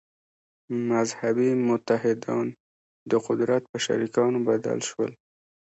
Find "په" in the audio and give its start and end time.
3.71-3.77